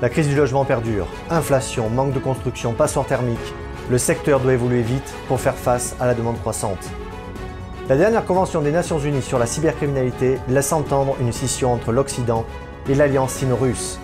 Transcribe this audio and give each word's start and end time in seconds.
La 0.00 0.08
crise 0.08 0.28
du 0.28 0.36
logement 0.36 0.64
perdure. 0.64 1.08
Inflation, 1.28 1.90
manque 1.90 2.12
de 2.12 2.20
construction, 2.20 2.72
passoire 2.72 3.04
thermique. 3.04 3.52
Le 3.90 3.98
secteur 3.98 4.38
doit 4.38 4.52
évoluer 4.52 4.82
vite 4.82 5.12
pour 5.26 5.40
faire 5.40 5.56
face 5.56 5.96
à 5.98 6.06
la 6.06 6.14
demande 6.14 6.38
croissante. 6.38 6.88
La 7.88 7.96
dernière 7.96 8.24
convention 8.24 8.62
des 8.62 8.70
Nations 8.70 9.00
Unies 9.00 9.22
sur 9.22 9.40
la 9.40 9.46
cybercriminalité 9.46 10.38
laisse 10.48 10.72
entendre 10.72 11.16
une 11.20 11.32
scission 11.32 11.72
entre 11.72 11.90
l'Occident 11.90 12.46
et 12.88 12.94
l'alliance 12.94 13.32
sino-russe. 13.32 13.98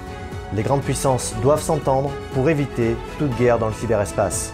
Les 0.53 0.65
grandes 0.65 0.83
puissances 0.83 1.37
doivent 1.43 1.63
s'entendre 1.63 2.11
pour 2.33 2.51
éviter 2.51 2.97
toute 3.21 3.37
guerre 3.37 3.61
dans 3.61 3.69
le 3.69 3.75
cyberespace. 3.75 4.53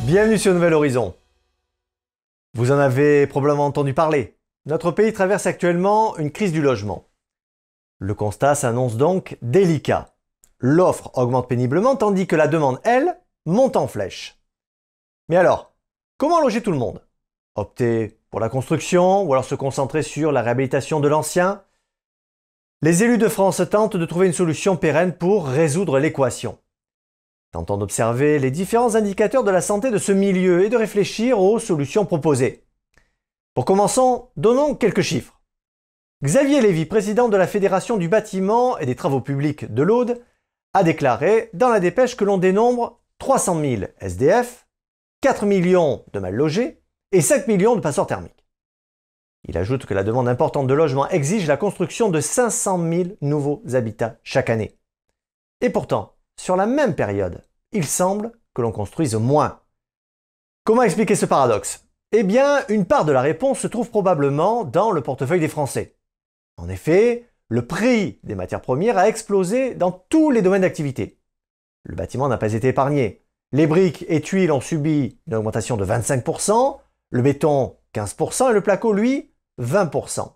Bienvenue 0.00 0.38
sur 0.38 0.52
Nouvel 0.54 0.74
Horizon. 0.74 1.14
Vous 2.54 2.72
en 2.72 2.78
avez 2.78 3.28
probablement 3.28 3.66
entendu 3.66 3.94
parler. 3.94 4.36
Notre 4.66 4.90
pays 4.90 5.12
traverse 5.12 5.46
actuellement 5.46 6.16
une 6.16 6.32
crise 6.32 6.50
du 6.50 6.62
logement. 6.62 7.04
Le 8.02 8.14
constat 8.14 8.54
s'annonce 8.54 8.96
donc 8.96 9.36
délicat. 9.42 10.14
L'offre 10.58 11.10
augmente 11.18 11.48
péniblement 11.48 11.96
tandis 11.96 12.26
que 12.26 12.34
la 12.34 12.48
demande, 12.48 12.80
elle, 12.82 13.20
monte 13.44 13.76
en 13.76 13.86
flèche. 13.86 14.40
Mais 15.28 15.36
alors, 15.36 15.74
comment 16.16 16.40
loger 16.40 16.62
tout 16.62 16.72
le 16.72 16.78
monde? 16.78 17.06
Opter 17.56 18.18
pour 18.30 18.40
la 18.40 18.48
construction 18.48 19.22
ou 19.22 19.34
alors 19.34 19.44
se 19.44 19.54
concentrer 19.54 20.02
sur 20.02 20.32
la 20.32 20.40
réhabilitation 20.40 21.00
de 21.00 21.08
l'ancien? 21.08 21.62
Les 22.80 23.02
élus 23.02 23.18
de 23.18 23.28
France 23.28 23.60
tentent 23.70 23.98
de 23.98 24.06
trouver 24.06 24.28
une 24.28 24.32
solution 24.32 24.78
pérenne 24.78 25.14
pour 25.14 25.46
résoudre 25.46 25.98
l'équation. 25.98 26.58
Tentant 27.52 27.76
d'observer 27.76 28.38
les 28.38 28.50
différents 28.50 28.94
indicateurs 28.94 29.44
de 29.44 29.50
la 29.50 29.60
santé 29.60 29.90
de 29.90 29.98
ce 29.98 30.12
milieu 30.12 30.64
et 30.64 30.70
de 30.70 30.76
réfléchir 30.78 31.38
aux 31.38 31.58
solutions 31.58 32.06
proposées. 32.06 32.64
Pour 33.52 33.66
commencer, 33.66 34.00
donnons 34.36 34.74
quelques 34.74 35.02
chiffres. 35.02 35.39
Xavier 36.22 36.60
Lévy, 36.60 36.84
président 36.84 37.30
de 37.30 37.36
la 37.38 37.46
Fédération 37.46 37.96
du 37.96 38.06
bâtiment 38.06 38.76
et 38.76 38.84
des 38.84 38.94
travaux 38.94 39.22
publics 39.22 39.72
de 39.72 39.82
l'Aude, 39.82 40.20
a 40.74 40.82
déclaré 40.82 41.48
dans 41.54 41.70
la 41.70 41.80
dépêche 41.80 42.14
que 42.14 42.26
l'on 42.26 42.36
dénombre 42.36 43.00
300 43.20 43.58
000 43.58 43.82
SDF, 44.00 44.68
4 45.22 45.46
millions 45.46 46.04
de 46.12 46.18
mal 46.18 46.34
logés 46.34 46.82
et 47.12 47.22
5 47.22 47.48
millions 47.48 47.74
de 47.74 47.80
passeurs 47.80 48.06
thermiques. 48.06 48.44
Il 49.48 49.56
ajoute 49.56 49.86
que 49.86 49.94
la 49.94 50.04
demande 50.04 50.28
importante 50.28 50.66
de 50.66 50.74
logements 50.74 51.08
exige 51.08 51.46
la 51.46 51.56
construction 51.56 52.10
de 52.10 52.20
500 52.20 52.78
000 52.78 53.04
nouveaux 53.22 53.62
habitats 53.72 54.16
chaque 54.22 54.50
année. 54.50 54.78
Et 55.62 55.70
pourtant, 55.70 56.16
sur 56.38 56.54
la 56.54 56.66
même 56.66 56.94
période, 56.94 57.40
il 57.72 57.86
semble 57.86 58.32
que 58.52 58.60
l'on 58.60 58.72
construise 58.72 59.14
moins. 59.14 59.60
Comment 60.64 60.82
expliquer 60.82 61.14
ce 61.14 61.24
paradoxe? 61.24 61.86
Eh 62.12 62.24
bien, 62.24 62.62
une 62.68 62.84
part 62.84 63.06
de 63.06 63.12
la 63.12 63.22
réponse 63.22 63.60
se 63.60 63.68
trouve 63.68 63.88
probablement 63.88 64.64
dans 64.64 64.90
le 64.90 65.00
portefeuille 65.00 65.40
des 65.40 65.48
Français. 65.48 65.96
En 66.60 66.68
effet, 66.68 67.26
le 67.48 67.66
prix 67.66 68.20
des 68.22 68.34
matières 68.34 68.60
premières 68.60 68.98
a 68.98 69.08
explosé 69.08 69.74
dans 69.74 69.90
tous 69.90 70.30
les 70.30 70.42
domaines 70.42 70.60
d'activité. 70.62 71.18
Le 71.84 71.96
bâtiment 71.96 72.28
n'a 72.28 72.36
pas 72.36 72.52
été 72.52 72.68
épargné. 72.68 73.24
Les 73.52 73.66
briques 73.66 74.04
et 74.08 74.20
tuiles 74.20 74.52
ont 74.52 74.60
subi 74.60 75.18
une 75.26 75.34
augmentation 75.34 75.78
de 75.78 75.86
25%, 75.86 76.78
le 77.08 77.22
béton 77.22 77.78
15% 77.94 78.50
et 78.50 78.52
le 78.52 78.60
placo, 78.60 78.92
lui, 78.92 79.32
20%. 79.58 80.34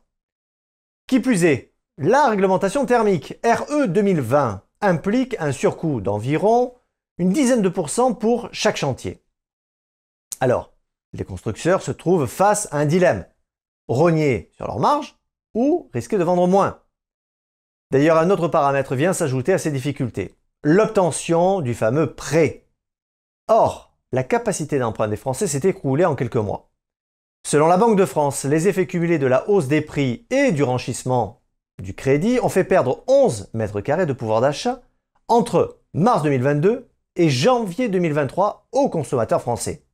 Qui 1.06 1.20
plus 1.20 1.44
est, 1.44 1.74
la 1.98 2.30
réglementation 2.30 2.86
thermique 2.86 3.38
RE 3.44 3.86
2020 3.86 4.62
implique 4.80 5.36
un 5.38 5.52
surcoût 5.52 6.00
d'environ 6.00 6.74
une 7.18 7.30
dizaine 7.30 7.62
de 7.62 7.68
pourcents 7.68 8.14
pour 8.14 8.48
chaque 8.50 8.78
chantier. 8.78 9.22
Alors, 10.40 10.72
les 11.12 11.24
constructeurs 11.24 11.82
se 11.82 11.92
trouvent 11.92 12.26
face 12.26 12.66
à 12.72 12.78
un 12.78 12.86
dilemme. 12.86 13.26
Rogner 13.88 14.50
sur 14.56 14.66
leur 14.66 14.78
marge 14.78 15.16
ou 15.54 15.90
risquer 15.92 16.18
de 16.18 16.24
vendre 16.24 16.46
moins. 16.46 16.80
D'ailleurs, 17.90 18.18
un 18.18 18.30
autre 18.30 18.48
paramètre 18.48 18.94
vient 18.94 19.12
s'ajouter 19.12 19.52
à 19.52 19.58
ces 19.58 19.70
difficultés. 19.70 20.34
L'obtention 20.62 21.60
du 21.60 21.74
fameux 21.74 22.14
prêt. 22.14 22.66
Or, 23.48 23.96
la 24.12 24.24
capacité 24.24 24.78
d'emprunt 24.78 25.08
des 25.08 25.16
Français 25.16 25.46
s'est 25.46 25.68
écroulée 25.68 26.04
en 26.04 26.14
quelques 26.14 26.36
mois. 26.36 26.70
Selon 27.46 27.66
la 27.66 27.76
Banque 27.76 27.98
de 27.98 28.06
France, 28.06 28.44
les 28.44 28.68
effets 28.68 28.86
cumulés 28.86 29.18
de 29.18 29.26
la 29.26 29.48
hausse 29.48 29.68
des 29.68 29.82
prix 29.82 30.26
et 30.30 30.52
du 30.52 30.62
renchissement 30.62 31.42
du 31.82 31.94
crédit 31.94 32.38
ont 32.40 32.48
fait 32.48 32.64
perdre 32.64 33.04
11 33.08 33.50
mètres 33.52 33.80
carrés 33.80 34.06
de 34.06 34.12
pouvoir 34.12 34.40
d'achat 34.40 34.82
entre 35.28 35.80
mars 35.92 36.22
2022 36.22 36.88
et 37.16 37.28
janvier 37.28 37.88
2023 37.88 38.68
aux 38.72 38.88
consommateurs 38.88 39.42
français. 39.42 39.84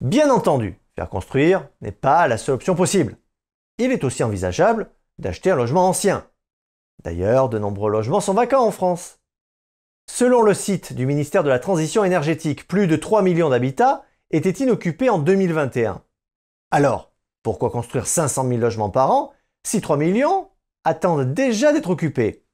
Bien 0.00 0.30
entendu, 0.30 0.78
faire 0.94 1.08
construire 1.08 1.68
n'est 1.80 1.92
pas 1.92 2.28
la 2.28 2.38
seule 2.38 2.56
option 2.56 2.74
possible. 2.74 3.16
Il 3.78 3.90
est 3.90 4.04
aussi 4.04 4.22
envisageable 4.22 4.90
d'acheter 5.18 5.50
un 5.50 5.56
logement 5.56 5.88
ancien. 5.88 6.28
D'ailleurs, 7.02 7.48
de 7.48 7.58
nombreux 7.58 7.90
logements 7.90 8.20
sont 8.20 8.34
vacants 8.34 8.64
en 8.64 8.70
France. 8.70 9.20
Selon 10.06 10.42
le 10.42 10.54
site 10.54 10.92
du 10.92 11.06
ministère 11.06 11.42
de 11.42 11.48
la 11.48 11.58
Transition 11.58 12.04
énergétique, 12.04 12.68
plus 12.68 12.86
de 12.86 12.96
3 12.96 13.22
millions 13.22 13.50
d'habitats 13.50 14.04
étaient 14.30 14.50
inoccupés 14.50 15.10
en 15.10 15.18
2021. 15.18 16.02
Alors, 16.70 17.12
pourquoi 17.42 17.70
construire 17.70 18.06
500 18.06 18.48
000 18.48 18.60
logements 18.60 18.90
par 18.90 19.10
an 19.10 19.32
si 19.64 19.80
3 19.80 19.96
millions 19.96 20.50
attendent 20.84 21.34
déjà 21.34 21.72
d'être 21.72 21.90
occupés? 21.90 22.44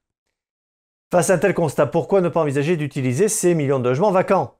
Face 1.11 1.29
à 1.29 1.33
un 1.35 1.37
tel 1.37 1.53
constat, 1.53 1.87
pourquoi 1.87 2.21
ne 2.21 2.29
pas 2.29 2.41
envisager 2.41 2.77
d'utiliser 2.77 3.27
ces 3.27 3.53
millions 3.53 3.79
de 3.79 3.89
logements 3.89 4.11
vacants? 4.11 4.57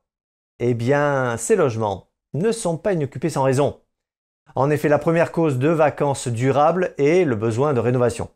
Eh 0.60 0.74
bien, 0.74 1.38
ces 1.38 1.56
logements 1.56 2.10
ne 2.34 2.52
sont 2.52 2.78
pas 2.78 2.94
inoccupés 2.94 3.30
sans 3.30 3.44
raison. 3.44 3.81
En 4.56 4.70
effet, 4.70 4.90
la 4.90 5.00
première 5.00 5.32
cause 5.32 5.60
de 5.60 5.70
vacances 5.70 6.28
durables 6.28 6.94
est 6.98 7.24
le 7.24 7.36
besoin 7.36 7.74
de 7.74 7.80
rénovation. 7.80 8.30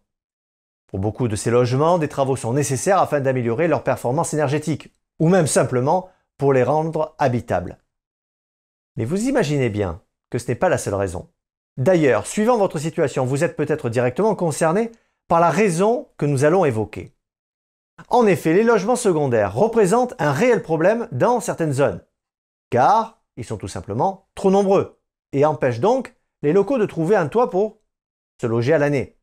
Pour 0.87 0.99
beaucoup 0.99 1.27
de 1.27 1.35
ces 1.35 1.51
logements, 1.51 1.97
des 1.97 2.07
travaux 2.07 2.35
sont 2.35 2.53
nécessaires 2.53 2.99
afin 2.99 3.19
d'améliorer 3.19 3.67
leur 3.67 3.83
performance 3.83 4.33
énergétique, 4.33 4.93
ou 5.19 5.27
même 5.27 5.47
simplement 5.47 6.09
pour 6.37 6.53
les 6.53 6.63
rendre 6.63 7.15
habitables. 7.17 7.77
Mais 8.95 9.05
vous 9.05 9.27
imaginez 9.27 9.69
bien 9.69 10.01
que 10.29 10.37
ce 10.37 10.47
n'est 10.47 10.55
pas 10.55 10.69
la 10.69 10.77
seule 10.77 10.93
raison. 10.93 11.29
D'ailleurs, 11.77 12.27
suivant 12.27 12.57
votre 12.57 12.79
situation, 12.79 13.25
vous 13.25 13.43
êtes 13.43 13.57
peut-être 13.57 13.89
directement 13.89 14.35
concerné 14.35 14.91
par 15.27 15.39
la 15.39 15.49
raison 15.49 16.07
que 16.17 16.25
nous 16.25 16.45
allons 16.45 16.63
évoquer. 16.63 17.13
En 18.09 18.25
effet, 18.27 18.53
les 18.53 18.63
logements 18.63 18.95
secondaires 18.95 19.53
représentent 19.53 20.13
un 20.19 20.31
réel 20.31 20.61
problème 20.61 21.07
dans 21.11 21.39
certaines 21.39 21.73
zones, 21.73 22.01
car 22.69 23.21
ils 23.37 23.45
sont 23.45 23.57
tout 23.57 23.67
simplement 23.67 24.27
trop 24.35 24.51
nombreux 24.51 24.99
et 25.35 25.45
empêchent 25.45 25.81
donc 25.81 26.15
les 26.41 26.53
locaux 26.53 26.77
de 26.77 26.85
trouver 26.85 27.15
un 27.15 27.27
toit 27.27 27.49
pour 27.49 27.81
se 28.41 28.47
loger 28.47 28.73
à 28.73 28.77
l'année. 28.77 29.17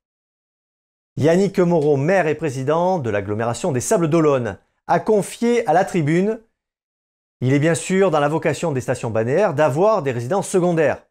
Yannick 1.16 1.58
Moreau, 1.58 1.96
maire 1.96 2.26
et 2.26 2.34
président 2.34 2.98
de 2.98 3.10
l'agglomération 3.10 3.72
des 3.72 3.80
Sables 3.80 4.08
d'Olonne, 4.08 4.58
a 4.86 5.00
confié 5.00 5.66
à 5.66 5.72
la 5.72 5.84
tribune 5.84 6.40
Il 7.40 7.54
est 7.54 7.58
bien 7.58 7.74
sûr 7.74 8.10
dans 8.10 8.20
la 8.20 8.28
vocation 8.28 8.72
des 8.72 8.82
stations 8.82 9.10
balnéaires 9.10 9.54
d'avoir 9.54 10.02
des 10.02 10.12
résidences 10.12 10.48
secondaires, 10.48 11.02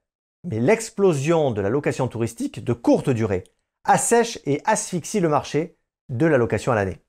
mais 0.44 0.60
l'explosion 0.60 1.50
de 1.52 1.62
la 1.62 1.70
location 1.70 2.08
touristique 2.08 2.64
de 2.64 2.74
courte 2.74 3.10
durée 3.10 3.44
assèche 3.84 4.38
et 4.46 4.62
asphyxie 4.66 5.20
le 5.20 5.30
marché 5.30 5.78
de 6.10 6.28
la 6.28 6.38
location 6.38 6.72
à 6.72 6.76
l'année. 6.76 7.02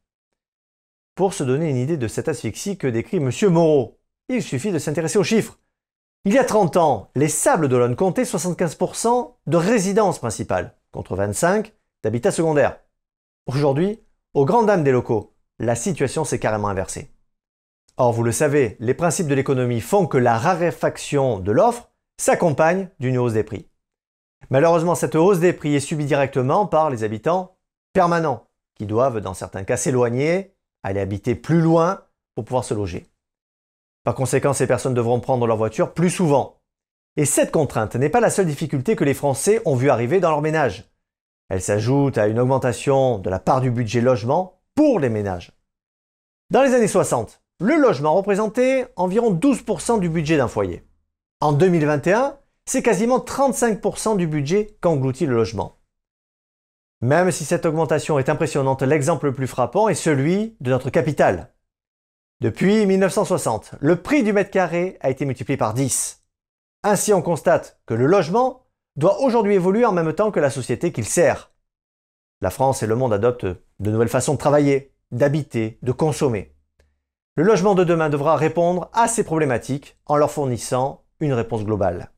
Pour 1.14 1.34
se 1.34 1.44
donner 1.44 1.68
une 1.68 1.76
idée 1.76 1.98
de 1.98 2.08
cette 2.08 2.28
asphyxie 2.28 2.78
que 2.78 2.86
décrit 2.86 3.18
M. 3.18 3.30
Moreau, 3.50 3.98
il 4.30 4.42
suffit 4.42 4.72
de 4.72 4.78
s'intéresser 4.78 5.18
aux 5.18 5.24
chiffres. 5.24 5.58
Il 6.24 6.32
y 6.32 6.38
a 6.38 6.44
30 6.44 6.76
ans, 6.76 7.10
les 7.16 7.26
Sables 7.26 7.68
d'Olonne 7.68 7.96
comptaient 7.96 8.22
75% 8.22 9.34
de 9.48 9.56
résidences 9.56 10.20
principales, 10.20 10.76
contre 10.92 11.16
25% 11.16 11.72
d'habitat 12.04 12.30
secondaire. 12.30 12.78
Aujourd'hui, 13.46 14.00
aux 14.32 14.44
grandes 14.44 14.66
dames 14.66 14.84
des 14.84 14.92
locaux, 14.92 15.34
la 15.58 15.74
situation 15.74 16.24
s'est 16.24 16.38
carrément 16.38 16.68
inversée. 16.68 17.10
Or, 17.96 18.12
vous 18.12 18.22
le 18.22 18.30
savez, 18.30 18.76
les 18.78 18.94
principes 18.94 19.26
de 19.26 19.34
l'économie 19.34 19.80
font 19.80 20.06
que 20.06 20.16
la 20.16 20.38
raréfaction 20.38 21.40
de 21.40 21.50
l'offre 21.50 21.90
s'accompagne 22.20 22.88
d'une 23.00 23.18
hausse 23.18 23.32
des 23.32 23.42
prix. 23.42 23.68
Malheureusement, 24.48 24.94
cette 24.94 25.16
hausse 25.16 25.40
des 25.40 25.52
prix 25.52 25.74
est 25.74 25.80
subie 25.80 26.04
directement 26.04 26.66
par 26.66 26.88
les 26.88 27.02
habitants 27.02 27.56
permanents, 27.92 28.46
qui 28.76 28.86
doivent 28.86 29.18
dans 29.18 29.34
certains 29.34 29.64
cas 29.64 29.76
s'éloigner, 29.76 30.54
aller 30.84 31.00
habiter 31.00 31.34
plus 31.34 31.60
loin 31.60 32.04
pour 32.36 32.44
pouvoir 32.44 32.62
se 32.62 32.74
loger. 32.74 33.11
Par 34.04 34.14
conséquent, 34.14 34.52
ces 34.52 34.66
personnes 34.66 34.94
devront 34.94 35.20
prendre 35.20 35.46
leur 35.46 35.56
voiture 35.56 35.92
plus 35.92 36.10
souvent. 36.10 36.60
Et 37.16 37.24
cette 37.24 37.52
contrainte 37.52 37.94
n'est 37.94 38.08
pas 38.08 38.20
la 38.20 38.30
seule 38.30 38.46
difficulté 38.46 38.96
que 38.96 39.04
les 39.04 39.14
Français 39.14 39.60
ont 39.64 39.76
vu 39.76 39.90
arriver 39.90 40.18
dans 40.18 40.30
leur 40.30 40.40
ménage. 40.40 40.90
Elle 41.48 41.60
s'ajoute 41.60 42.18
à 42.18 42.26
une 42.26 42.40
augmentation 42.40 43.18
de 43.18 43.28
la 43.28 43.38
part 43.38 43.60
du 43.60 43.70
budget 43.70 44.00
logement 44.00 44.60
pour 44.74 44.98
les 44.98 45.10
ménages. 45.10 45.52
Dans 46.50 46.62
les 46.62 46.74
années 46.74 46.88
60, 46.88 47.42
le 47.60 47.76
logement 47.76 48.14
représentait 48.14 48.86
environ 48.96 49.32
12% 49.32 50.00
du 50.00 50.08
budget 50.08 50.36
d'un 50.36 50.48
foyer. 50.48 50.84
En 51.40 51.52
2021, 51.52 52.36
c'est 52.64 52.82
quasiment 52.82 53.18
35% 53.18 54.16
du 54.16 54.26
budget 54.26 54.76
qu'engloutit 54.80 55.26
le 55.26 55.34
logement. 55.34 55.76
Même 57.02 57.30
si 57.30 57.44
cette 57.44 57.66
augmentation 57.66 58.18
est 58.18 58.28
impressionnante, 58.28 58.82
l'exemple 58.82 59.26
le 59.26 59.34
plus 59.34 59.46
frappant 59.48 59.88
est 59.88 59.94
celui 59.94 60.56
de 60.60 60.70
notre 60.70 60.88
capitale. 60.88 61.52
Depuis 62.42 62.86
1960, 62.86 63.76
le 63.78 64.02
prix 64.02 64.24
du 64.24 64.32
mètre 64.32 64.50
carré 64.50 64.98
a 65.00 65.10
été 65.10 65.24
multiplié 65.24 65.56
par 65.56 65.74
10. 65.74 66.24
Ainsi, 66.82 67.12
on 67.12 67.22
constate 67.22 67.78
que 67.86 67.94
le 67.94 68.06
logement 68.06 68.64
doit 68.96 69.20
aujourd'hui 69.20 69.54
évoluer 69.54 69.84
en 69.84 69.92
même 69.92 70.12
temps 70.12 70.32
que 70.32 70.40
la 70.40 70.50
société 70.50 70.90
qu'il 70.90 71.04
sert. 71.04 71.52
La 72.40 72.50
France 72.50 72.82
et 72.82 72.88
le 72.88 72.96
monde 72.96 73.12
adoptent 73.12 73.46
de 73.46 73.90
nouvelles 73.92 74.08
façons 74.08 74.32
de 74.32 74.38
travailler, 74.38 74.92
d'habiter, 75.12 75.78
de 75.82 75.92
consommer. 75.92 76.52
Le 77.36 77.44
logement 77.44 77.76
de 77.76 77.84
demain 77.84 78.08
devra 78.08 78.34
répondre 78.34 78.90
à 78.92 79.06
ces 79.06 79.22
problématiques 79.22 79.96
en 80.06 80.16
leur 80.16 80.32
fournissant 80.32 81.04
une 81.20 81.34
réponse 81.34 81.64
globale. 81.64 82.10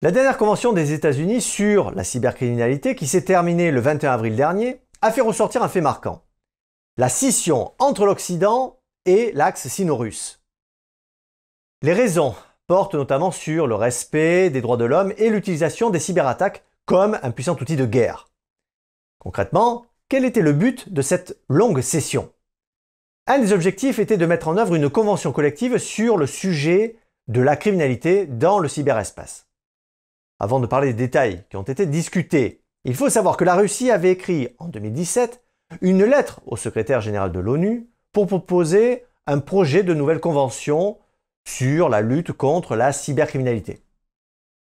La 0.00 0.12
dernière 0.12 0.38
convention 0.38 0.72
des 0.72 0.92
États-Unis 0.92 1.40
sur 1.40 1.90
la 1.90 2.04
cybercriminalité, 2.04 2.94
qui 2.94 3.08
s'est 3.08 3.24
terminée 3.24 3.72
le 3.72 3.80
21 3.80 4.12
avril 4.12 4.36
dernier, 4.36 4.80
a 5.00 5.10
fait 5.10 5.22
ressortir 5.22 5.64
un 5.64 5.68
fait 5.68 5.80
marquant. 5.80 6.22
La 6.98 7.08
scission 7.08 7.72
entre 7.78 8.04
l'Occident 8.04 8.78
et 9.06 9.32
l'axe 9.32 9.66
sino-russe. 9.66 10.42
Les 11.80 11.94
raisons 11.94 12.34
portent 12.66 12.94
notamment 12.94 13.30
sur 13.30 13.66
le 13.66 13.74
respect 13.74 14.50
des 14.50 14.60
droits 14.60 14.76
de 14.76 14.84
l'homme 14.84 15.14
et 15.16 15.30
l'utilisation 15.30 15.88
des 15.88 15.98
cyberattaques 15.98 16.64
comme 16.84 17.18
un 17.22 17.30
puissant 17.30 17.56
outil 17.58 17.76
de 17.76 17.86
guerre. 17.86 18.28
Concrètement, 19.18 19.86
quel 20.10 20.26
était 20.26 20.42
le 20.42 20.52
but 20.52 20.92
de 20.92 21.00
cette 21.00 21.40
longue 21.48 21.80
session? 21.80 22.30
Un 23.26 23.38
des 23.38 23.54
objectifs 23.54 23.98
était 23.98 24.18
de 24.18 24.26
mettre 24.26 24.48
en 24.48 24.58
œuvre 24.58 24.74
une 24.74 24.90
convention 24.90 25.32
collective 25.32 25.78
sur 25.78 26.18
le 26.18 26.26
sujet 26.26 26.96
de 27.28 27.40
la 27.40 27.56
criminalité 27.56 28.26
dans 28.26 28.58
le 28.58 28.68
cyberespace. 28.68 29.48
Avant 30.38 30.60
de 30.60 30.66
parler 30.66 30.88
des 30.88 31.06
détails 31.06 31.44
qui 31.48 31.56
ont 31.56 31.62
été 31.62 31.86
discutés, 31.86 32.60
il 32.84 32.96
faut 32.96 33.08
savoir 33.08 33.38
que 33.38 33.44
la 33.44 33.54
Russie 33.54 33.90
avait 33.90 34.10
écrit 34.10 34.54
en 34.58 34.68
2017 34.68 35.41
une 35.80 36.04
lettre 36.04 36.40
au 36.46 36.56
secrétaire 36.56 37.00
général 37.00 37.32
de 37.32 37.40
l'ONU 37.40 37.88
pour 38.12 38.26
proposer 38.26 39.04
un 39.26 39.38
projet 39.38 39.82
de 39.82 39.94
nouvelle 39.94 40.20
convention 40.20 40.98
sur 41.46 41.88
la 41.88 42.00
lutte 42.00 42.32
contre 42.32 42.76
la 42.76 42.92
cybercriminalité. 42.92 43.82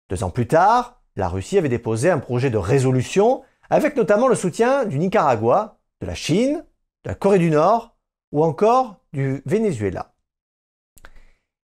Deux 0.09 0.23
ans 0.23 0.29
plus 0.29 0.47
tard, 0.47 1.01
la 1.15 1.27
Russie 1.27 1.57
avait 1.57 1.69
déposé 1.69 2.09
un 2.09 2.19
projet 2.19 2.49
de 2.49 2.57
résolution 2.57 3.43
avec 3.69 3.95
notamment 3.95 4.27
le 4.27 4.35
soutien 4.35 4.85
du 4.85 4.99
Nicaragua, 4.99 5.77
de 6.01 6.07
la 6.07 6.15
Chine, 6.15 6.65
de 7.03 7.09
la 7.09 7.15
Corée 7.15 7.39
du 7.39 7.49
Nord 7.49 7.95
ou 8.31 8.43
encore 8.43 8.97
du 9.13 9.41
Venezuela. 9.45 10.13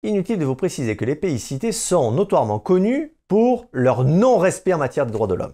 Inutile 0.03 0.39
de 0.39 0.45
vous 0.45 0.55
préciser 0.57 0.97
que 0.97 1.05
les 1.05 1.17
pays 1.17 1.39
cités 1.39 1.73
sont 1.73 2.13
notoirement 2.13 2.59
connus 2.59 3.15
pour 3.29 3.67
leur 3.73 4.05
non-respect 4.05 4.73
en 4.73 4.79
matière 4.79 5.07
de 5.07 5.13
droits 5.13 5.27
de 5.27 5.35
l'homme. 5.35 5.53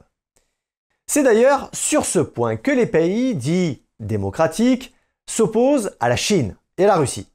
C'est 1.07 1.23
d'ailleurs 1.23 1.71
sur 1.73 2.05
ce 2.05 2.19
point 2.19 2.57
que 2.57 2.71
les 2.71 2.87
pays 2.87 3.35
dits 3.35 3.85
démocratiques 4.01 4.95
s'opposent 5.29 5.97
à 6.01 6.09
la 6.09 6.17
Chine 6.17 6.57
et 6.79 6.85
à 6.85 6.89
la 6.89 6.97
Russie. 6.97 7.33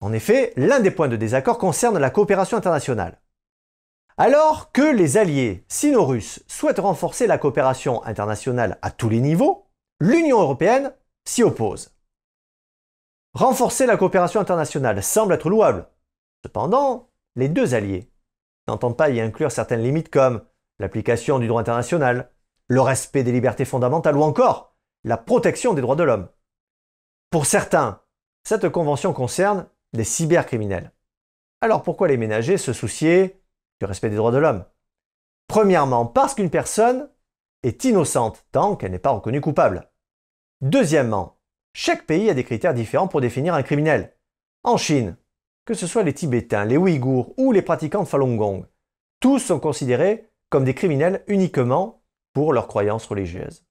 En 0.00 0.12
effet, 0.12 0.52
l'un 0.56 0.80
des 0.80 0.90
points 0.90 1.08
de 1.08 1.16
désaccord 1.16 1.58
concerne 1.58 1.98
la 1.98 2.10
coopération 2.10 2.58
internationale. 2.58 3.20
Alors 4.16 4.70
que 4.70 4.82
les 4.82 5.16
alliés 5.16 5.64
sino-russes 5.68 6.42
souhaitent 6.46 6.78
renforcer 6.78 7.26
la 7.26 7.38
coopération 7.38 8.04
internationale 8.04 8.78
à 8.82 8.90
tous 8.90 9.08
les 9.08 9.20
niveaux, 9.20 9.66
l'Union 10.00 10.40
européenne 10.40 10.92
s'y 11.24 11.42
oppose. 11.42 11.96
Renforcer 13.34 13.86
la 13.86 13.96
coopération 13.96 14.40
internationale 14.40 15.02
semble 15.02 15.34
être 15.34 15.48
louable. 15.48 15.88
Cependant, 16.44 17.08
les 17.34 17.48
deux 17.48 17.74
alliés 17.74 18.10
n'entendent 18.68 18.96
pas 18.96 19.10
y 19.10 19.20
inclure 19.20 19.50
certaines 19.50 19.82
limites 19.82 20.10
comme 20.10 20.44
l'application 20.78 21.38
du 21.38 21.48
droit 21.48 21.60
international, 21.60 22.30
le 22.68 22.80
respect 22.80 23.24
des 23.24 23.32
libertés 23.32 23.64
fondamentales 23.64 24.16
ou 24.16 24.22
encore 24.22 24.74
la 25.04 25.16
protection 25.16 25.74
des 25.74 25.82
droits 25.82 25.96
de 25.96 26.02
l'homme. 26.02 26.28
Pour 27.30 27.46
certains, 27.46 28.00
cette 28.42 28.68
convention 28.68 29.12
concerne 29.12 29.66
des 29.92 30.04
cybercriminels. 30.04 30.92
Alors 31.60 31.82
pourquoi 31.82 32.08
les 32.08 32.16
ménagers 32.16 32.58
se 32.58 32.72
soucier 32.72 33.40
du 33.80 33.86
respect 33.86 34.10
des 34.10 34.16
droits 34.16 34.32
de 34.32 34.38
l'homme? 34.38 34.64
Premièrement, 35.48 36.06
parce 36.06 36.34
qu'une 36.34 36.50
personne 36.50 37.08
est 37.62 37.84
innocente 37.84 38.44
tant 38.52 38.76
qu'elle 38.76 38.92
n'est 38.92 38.98
pas 38.98 39.10
reconnue 39.10 39.40
coupable. 39.40 39.90
Deuxièmement, 40.60 41.38
chaque 41.72 42.06
pays 42.06 42.30
a 42.30 42.34
des 42.34 42.44
critères 42.44 42.74
différents 42.74 43.08
pour 43.08 43.20
définir 43.20 43.54
un 43.54 43.62
criminel. 43.62 44.14
En 44.62 44.76
Chine, 44.76 45.16
que 45.64 45.74
ce 45.74 45.86
soit 45.86 46.02
les 46.02 46.14
Tibétains, 46.14 46.64
les 46.64 46.76
Ouïghours 46.76 47.34
ou 47.36 47.52
les 47.52 47.62
pratiquants 47.62 48.02
de 48.02 48.08
Falun 48.08 48.36
Gong, 48.36 48.66
tous 49.20 49.38
sont 49.38 49.60
considérés 49.60 50.30
comme 50.50 50.64
des 50.64 50.74
criminels 50.74 51.24
uniquement 51.26 52.03
pour 52.34 52.52
leurs 52.52 52.68
croyances 52.68 53.06
religieuses. 53.06 53.64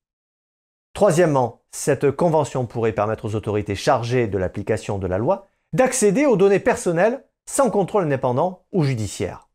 Troisièmement, 0.94 1.62
cette 1.71 2.10
convention 2.10 2.65
pourrait 2.65 2.94
permettre 2.94 3.25
aux 3.25 3.36
autorités 3.36 3.75
chargées 3.75 4.27
de 4.27 4.38
l'application 4.38 4.98
de 4.98 5.07
la 5.07 5.19
loi 5.19 5.48
d'accéder 5.74 6.25
aux 6.25 6.38
données 6.38 6.60
personnelles 6.60 7.24
sans 7.45 7.69
contrôle 7.69 8.06
indépendant 8.06 8.65
ou 8.71 8.83
judiciaire. 8.83 9.50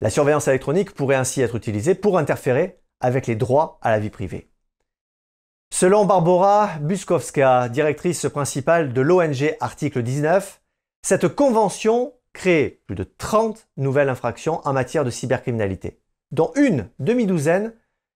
La 0.00 0.10
surveillance 0.10 0.48
électronique 0.48 0.92
pourrait 0.92 1.16
ainsi 1.16 1.40
être 1.40 1.54
utilisée 1.54 1.94
pour 1.94 2.18
interférer 2.18 2.80
avec 3.00 3.26
les 3.26 3.36
droits 3.36 3.78
à 3.82 3.90
la 3.90 3.98
vie 3.98 4.10
privée. 4.10 4.50
Selon 5.72 6.04
Barbara 6.04 6.78
Buskowska, 6.80 7.68
directrice 7.68 8.28
principale 8.28 8.92
de 8.92 9.00
l'ONG 9.00 9.56
Article 9.60 10.02
19, 10.02 10.62
cette 11.02 11.28
convention 11.28 12.14
crée 12.32 12.82
plus 12.86 12.94
de 12.94 13.04
30 13.04 13.68
nouvelles 13.76 14.08
infractions 14.08 14.60
en 14.64 14.72
matière 14.72 15.04
de 15.04 15.10
cybercriminalité, 15.10 16.00
dont 16.30 16.52
une 16.56 16.88
demi-douzaine 16.98 17.72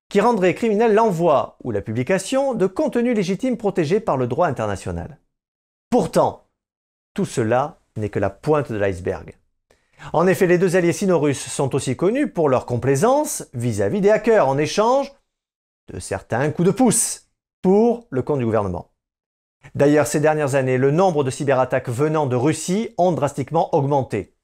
qui 0.09 0.21
rendrait 0.21 0.55
criminel 0.55 0.95
l'envoi 0.95 1.57
ou 1.63 1.71
la 1.71 1.81
publication 1.81 2.55
de 2.55 2.67
contenus 2.67 3.15
légitimes 3.15 3.57
protégés 3.57 4.01
par 4.01 4.17
le 4.17 4.27
droit 4.27 4.49
international. 4.49 5.19
Pourtant, 5.89 6.49
tout 7.15 7.25
cela 7.25 7.81
n'est 7.97 8.09
que 8.09 8.19
la 8.19 8.31
pointe 8.31 8.73
de 8.73 8.77
l'iceberg. 8.77 9.37
En 10.13 10.27
effet, 10.27 10.47
les 10.47 10.59
deux 10.59 10.77
alliés 10.77 10.93
sino-russes 10.93 11.49
sont 11.49 11.75
aussi 11.75 11.97
connus 11.97 12.31
pour 12.31 12.49
leur 12.49 12.67
complaisance 12.67 13.47
vis-à-vis 13.55 14.01
des 14.01 14.11
hackers 14.11 14.49
en 14.49 14.59
échange 14.59 15.13
de 15.93 16.01
certains 16.01 16.51
coups 16.51 16.67
de 16.67 16.73
pouce 16.73 17.29
pour 17.63 18.07
le 18.11 18.23
compte 18.23 18.39
du 18.39 18.45
gouvernement. 18.45 18.91
D'ailleurs, 19.75 20.07
ces 20.07 20.21
dernières 20.21 20.55
années, 20.55 20.79
le 20.79 20.91
nombre 20.91 21.23
de 21.23 21.31
cyberattaques 21.31 21.89
venant 21.89 22.27
de 22.27 22.37
Russie 22.37 22.95
ont 22.97 23.13
drastiquement 23.13 23.75
augmenté. 23.75 24.35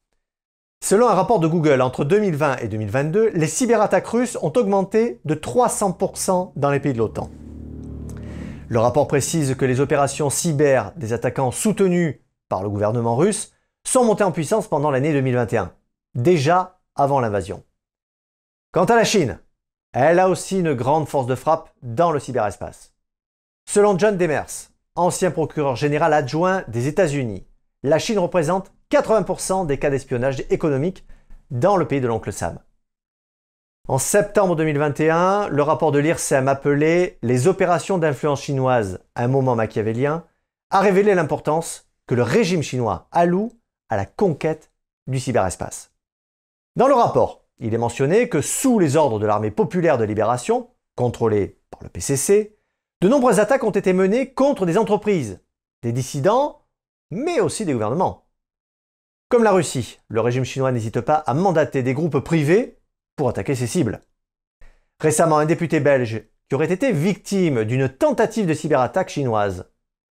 Selon 0.82 1.08
un 1.08 1.14
rapport 1.14 1.40
de 1.40 1.48
Google, 1.48 1.80
entre 1.80 2.04
2020 2.04 2.58
et 2.58 2.68
2022, 2.68 3.30
les 3.34 3.46
cyberattaques 3.46 4.06
russes 4.06 4.38
ont 4.42 4.52
augmenté 4.54 5.20
de 5.24 5.34
300% 5.34 6.52
dans 6.54 6.70
les 6.70 6.80
pays 6.80 6.92
de 6.92 6.98
l'OTAN. 6.98 7.30
Le 8.68 8.78
rapport 8.78 9.06
précise 9.06 9.54
que 9.54 9.64
les 9.64 9.80
opérations 9.80 10.30
cyber 10.30 10.92
des 10.96 11.12
attaquants 11.12 11.50
soutenus 11.50 12.20
par 12.48 12.62
le 12.62 12.68
gouvernement 12.68 13.16
russe 13.16 13.52
sont 13.84 14.04
montées 14.04 14.24
en 14.24 14.32
puissance 14.32 14.68
pendant 14.68 14.90
l'année 14.90 15.12
2021, 15.12 15.72
déjà 16.14 16.78
avant 16.94 17.20
l'invasion. 17.20 17.62
Quant 18.72 18.84
à 18.84 18.96
la 18.96 19.04
Chine, 19.04 19.38
elle 19.92 20.18
a 20.18 20.28
aussi 20.28 20.60
une 20.60 20.74
grande 20.74 21.08
force 21.08 21.26
de 21.26 21.34
frappe 21.34 21.70
dans 21.82 22.10
le 22.10 22.20
cyberespace. 22.20 22.92
Selon 23.68 23.98
John 23.98 24.16
Demers, 24.16 24.70
ancien 24.94 25.30
procureur 25.30 25.76
général 25.76 26.12
adjoint 26.12 26.64
des 26.68 26.88
États-Unis. 26.88 27.46
La 27.82 27.98
Chine 27.98 28.18
représente 28.18 28.72
80% 28.90 29.66
des 29.66 29.78
cas 29.78 29.90
d'espionnage 29.90 30.44
économique 30.50 31.04
dans 31.50 31.76
le 31.76 31.86
pays 31.86 32.00
de 32.00 32.06
l'oncle 32.06 32.32
Sam. 32.32 32.58
En 33.88 33.98
septembre 33.98 34.56
2021, 34.56 35.48
le 35.48 35.62
rapport 35.62 35.92
de 35.92 35.98
l'IRSEM 35.98 36.48
appelé 36.48 37.18
Les 37.22 37.46
opérations 37.46 37.98
d'influence 37.98 38.42
chinoise, 38.42 39.00
un 39.14 39.28
moment 39.28 39.54
machiavélien, 39.54 40.24
a 40.70 40.80
révélé 40.80 41.14
l'importance 41.14 41.88
que 42.06 42.14
le 42.14 42.22
régime 42.22 42.62
chinois 42.62 43.08
alloue 43.12 43.52
à 43.88 43.96
la 43.96 44.06
conquête 44.06 44.72
du 45.06 45.20
cyberespace. 45.20 45.92
Dans 46.74 46.88
le 46.88 46.94
rapport, 46.94 47.44
il 47.58 47.74
est 47.74 47.78
mentionné 47.78 48.28
que 48.28 48.40
sous 48.40 48.78
les 48.78 48.96
ordres 48.96 49.18
de 49.18 49.26
l'armée 49.26 49.50
populaire 49.50 49.98
de 49.98 50.04
libération, 50.04 50.68
contrôlée 50.96 51.60
par 51.70 51.82
le 51.82 51.88
PCC, 51.88 52.58
de 53.00 53.08
nombreuses 53.08 53.40
attaques 53.40 53.64
ont 53.64 53.70
été 53.70 53.92
menées 53.92 54.32
contre 54.32 54.66
des 54.66 54.78
entreprises, 54.78 55.40
des 55.82 55.92
dissidents, 55.92 56.62
mais 57.10 57.40
aussi 57.40 57.64
des 57.64 57.72
gouvernements. 57.72 58.25
Comme 59.28 59.42
la 59.42 59.50
Russie, 59.50 59.98
le 60.08 60.20
régime 60.20 60.44
chinois 60.44 60.70
n'hésite 60.70 61.00
pas 61.00 61.16
à 61.16 61.34
mandater 61.34 61.82
des 61.82 61.94
groupes 61.94 62.20
privés 62.20 62.78
pour 63.16 63.28
attaquer 63.28 63.56
ses 63.56 63.66
cibles. 63.66 64.00
Récemment, 65.00 65.38
un 65.38 65.46
député 65.46 65.80
belge 65.80 66.22
qui 66.48 66.54
aurait 66.54 66.72
été 66.72 66.92
victime 66.92 67.64
d'une 67.64 67.88
tentative 67.88 68.46
de 68.46 68.54
cyberattaque 68.54 69.08
chinoise. 69.08 69.68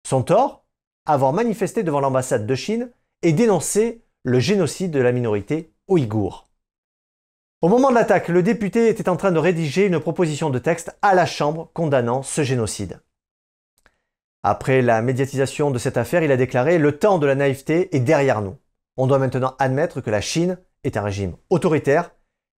Son 0.06 0.22
tort? 0.22 0.66
Avoir 1.06 1.32
manifesté 1.32 1.82
devant 1.82 2.00
l'ambassade 2.00 2.46
de 2.46 2.54
Chine 2.54 2.92
et 3.22 3.32
dénoncé 3.32 4.04
le 4.24 4.40
génocide 4.40 4.90
de 4.90 5.00
la 5.00 5.12
minorité 5.12 5.72
ouïghour. 5.88 6.50
Au 7.62 7.68
moment 7.68 7.88
de 7.88 7.94
l'attaque, 7.94 8.28
le 8.28 8.42
député 8.42 8.88
était 8.88 9.08
en 9.08 9.16
train 9.16 9.32
de 9.32 9.38
rédiger 9.38 9.86
une 9.86 10.00
proposition 10.00 10.50
de 10.50 10.58
texte 10.58 10.94
à 11.00 11.14
la 11.14 11.24
Chambre 11.24 11.70
condamnant 11.72 12.22
ce 12.22 12.42
génocide. 12.42 13.00
Après 14.42 14.82
la 14.82 15.00
médiatisation 15.00 15.70
de 15.70 15.78
cette 15.78 15.96
affaire, 15.96 16.22
il 16.22 16.30
a 16.30 16.36
déclaré⁇ 16.36 16.76
Le 16.78 16.98
temps 16.98 17.18
de 17.18 17.26
la 17.26 17.34
naïveté 17.34 17.96
est 17.96 18.00
derrière 18.00 18.42
nous. 18.42 18.58
On 19.00 19.06
doit 19.06 19.20
maintenant 19.20 19.54
admettre 19.60 20.00
que 20.00 20.10
la 20.10 20.20
Chine 20.20 20.58
est 20.82 20.96
un 20.96 21.02
régime 21.02 21.36
autoritaire 21.50 22.10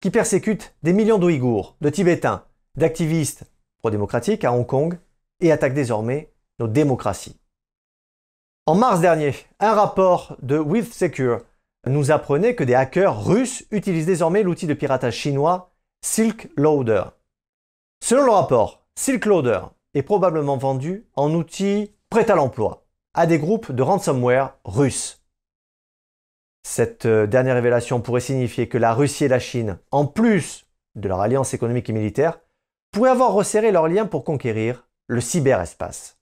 qui 0.01 0.09
persécute 0.09 0.73
des 0.83 0.93
millions 0.93 1.17
d'Ouïghours, 1.17 1.75
de 1.81 1.89
Tibétains, 1.89 2.45
d'activistes 2.75 3.43
pro-démocratiques 3.79 4.45
à 4.45 4.53
Hong 4.53 4.65
Kong 4.65 4.97
et 5.41 5.51
attaque 5.51 5.73
désormais 5.73 6.31
nos 6.59 6.69
démocraties. 6.69 7.37
En 8.65 8.75
mars 8.75 9.01
dernier, 9.01 9.35
un 9.59 9.73
rapport 9.73 10.37
de 10.41 10.57
WithSecure 10.57 11.41
nous 11.85 12.09
apprenait 12.09 12.55
que 12.55 12.63
des 12.63 12.75
hackers 12.75 13.25
russes 13.25 13.65
utilisent 13.71 14.05
désormais 14.05 14.43
l'outil 14.43 14.67
de 14.67 14.73
piratage 14.73 15.15
chinois 15.15 15.73
Silk 16.01 16.49
Loader 16.55 17.03
Selon 18.01 18.23
le 18.23 18.31
rapport, 18.31 18.85
Silk 18.95 19.25
Loader 19.25 19.59
est 19.93 20.03
probablement 20.03 20.55
vendu 20.55 21.05
en 21.17 21.33
outil 21.33 21.91
prêt 22.09 22.31
à 22.31 22.35
l'emploi 22.35 22.85
à 23.13 23.25
des 23.25 23.39
groupes 23.39 23.73
de 23.73 23.83
ransomware 23.83 24.55
russes. 24.63 25.18
Cette 26.63 27.05
euh, 27.05 27.27
dernière 27.27 27.55
révélation 27.55 28.01
pourrait 28.01 28.21
signifier 28.21 28.67
que 28.67 28.77
la 28.77 28.93
Russie 28.93 29.25
et 29.25 29.29
la 29.29 29.39
Chine, 29.39 29.79
en 29.91 30.05
plus 30.05 30.65
de 30.95 31.07
leur 31.07 31.21
alliance 31.21 31.53
économique 31.53 31.89
et 31.89 31.93
militaire, 31.93 32.39
pourraient 32.91 33.11
avoir 33.11 33.33
resserré 33.33 33.71
leurs 33.71 33.87
liens 33.87 34.05
pour 34.05 34.23
conquérir 34.23 34.87
le 35.07 35.21
cyberespace. 35.21 36.17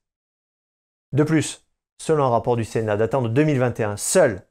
De 1.13 1.24
plus, 1.24 1.65
selon 2.01 2.25
un 2.25 2.29
rapport 2.29 2.56
du 2.56 2.65
Sénat 2.65 2.98
datant 2.98 3.22
de 3.22 3.29
2021, 3.29 3.98
seuls 3.98 4.41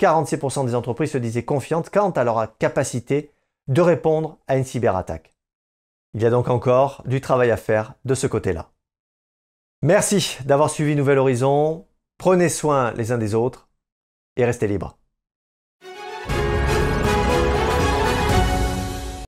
46% 0.00 0.66
des 0.66 0.74
entreprises 0.74 1.12
se 1.12 1.18
disaient 1.18 1.44
confiantes 1.44 1.90
quant 1.90 2.10
à 2.10 2.24
leur 2.24 2.56
capacité 2.58 3.32
de 3.68 3.80
répondre 3.80 4.38
à 4.46 4.56
une 4.56 4.64
cyberattaque. 4.64 5.34
Il 6.14 6.22
y 6.22 6.26
a 6.26 6.30
donc 6.30 6.48
encore 6.48 7.02
du 7.06 7.20
travail 7.20 7.50
à 7.50 7.56
faire 7.56 7.94
de 8.04 8.14
ce 8.14 8.26
côté-là. 8.26 8.70
Merci 9.82 10.38
d'avoir 10.44 10.70
suivi 10.70 10.96
Nouvel 10.96 11.18
Horizon, 11.18 11.86
prenez 12.18 12.48
soin 12.48 12.92
les 12.92 13.12
uns 13.12 13.18
des 13.18 13.34
autres 13.34 13.68
et 14.36 14.44
restez 14.44 14.66
libres. 14.66 14.98